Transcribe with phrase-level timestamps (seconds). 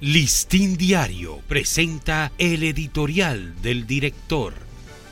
[0.00, 4.54] Listín Diario presenta el editorial del director.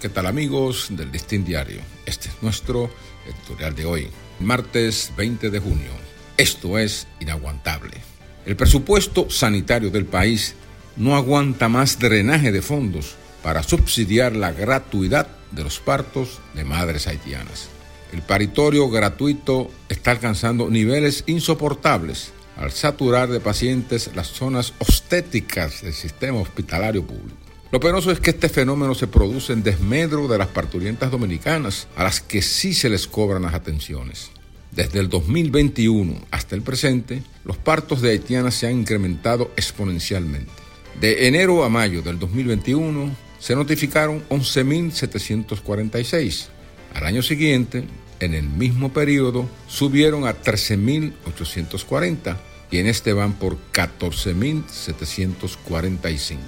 [0.00, 1.82] ¿Qué tal amigos del Listín Diario?
[2.06, 2.88] Este es nuestro
[3.26, 4.08] editorial de hoy,
[4.38, 5.90] martes 20 de junio.
[6.38, 7.98] Esto es inaguantable.
[8.46, 10.54] El presupuesto sanitario del país
[10.96, 17.06] no aguanta más drenaje de fondos para subsidiar la gratuidad de los partos de madres
[17.06, 17.68] haitianas.
[18.14, 25.94] El paritorio gratuito está alcanzando niveles insoportables al saturar de pacientes las zonas obstétricas del
[25.94, 27.50] sistema hospitalario público.
[27.72, 32.02] Lo penoso es que este fenómeno se produce en desmedro de las parturientas dominicanas, a
[32.02, 34.32] las que sí se les cobran las atenciones.
[34.72, 40.50] Desde el 2021 hasta el presente, los partos de haitianas se han incrementado exponencialmente.
[41.00, 46.48] De enero a mayo del 2021 se notificaron 11.746.
[46.94, 47.84] Al año siguiente,
[48.20, 52.36] en el mismo periodo, subieron a 13.840
[52.70, 56.38] y en este van por 14.745.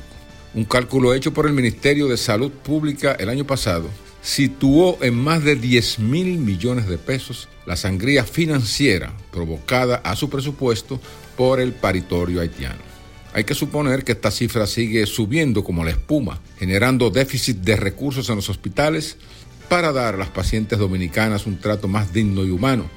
[0.55, 3.89] Un cálculo hecho por el Ministerio de Salud Pública el año pasado
[4.23, 10.31] situó en más de 10 mil millones de pesos la sangría financiera provocada a su
[10.31, 11.01] presupuesto
[11.37, 12.93] por el paritorio haitiano.
[13.35, 18.29] Hay que suponer que esta cifra sigue subiendo como la espuma, generando déficit de recursos
[18.29, 19.17] en los hospitales
[19.69, 22.89] para dar a las pacientes dominicanas un trato más digno y humano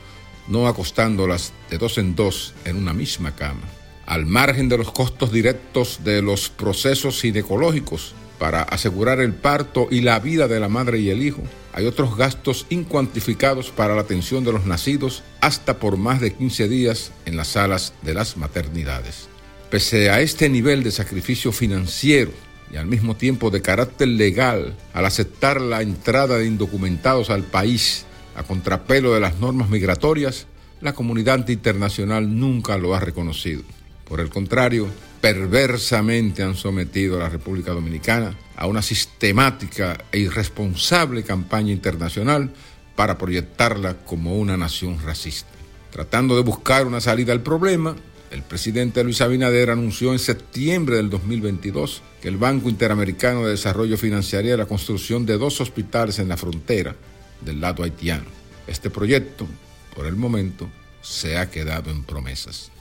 [0.47, 3.61] no acostándolas de dos en dos en una misma cama.
[4.05, 10.02] Al margen de los costos directos de los procesos ginecológicos para asegurar el parto y
[10.02, 11.41] la vida de la madre y el hijo,
[11.73, 16.67] hay otros gastos incuantificados para la atención de los nacidos hasta por más de 15
[16.67, 19.27] días en las salas de las maternidades.
[19.71, 22.31] Pese a este nivel de sacrificio financiero
[22.71, 28.05] y al mismo tiempo de carácter legal al aceptar la entrada de indocumentados al país
[28.35, 30.47] a contrapelo de las normas migratorias,
[30.81, 33.63] la comunidad internacional nunca lo ha reconocido.
[34.08, 34.88] Por el contrario,
[35.21, 42.52] perversamente han sometido a la República Dominicana a una sistemática e irresponsable campaña internacional
[42.95, 45.49] para proyectarla como una nación racista.
[45.92, 47.95] Tratando de buscar una salida al problema,
[48.36, 53.98] el presidente Luis Abinader anunció en septiembre del 2022 que el Banco Interamericano de Desarrollo
[53.98, 56.98] financiaría la construcción de dos hospitales en la frontera
[57.40, 58.26] del lado haitiano.
[58.68, 59.48] Este proyecto,
[59.96, 60.70] por el momento,
[61.02, 62.72] se ha quedado en promesas.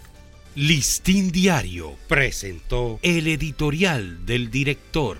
[0.56, 5.18] Listín Diario presentó el editorial del director.